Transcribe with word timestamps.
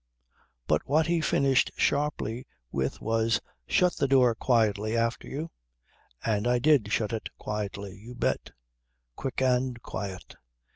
But 0.65 0.81
what 0.87 1.05
he 1.05 1.21
finished 1.21 1.69
sharply 1.77 2.47
with 2.71 3.01
was: 3.01 3.39
"Shut 3.67 3.97
the 3.97 4.07
door 4.07 4.33
quietly 4.33 4.97
after 4.97 5.27
you." 5.27 5.51
And 6.25 6.47
I 6.47 6.57
did 6.57 6.91
shut 6.91 7.13
it 7.13 7.29
quietly 7.37 7.93
you 7.99 8.15
bet. 8.15 8.49
Quick 9.15 9.43
and 9.43 9.79
quiet. 9.83 10.37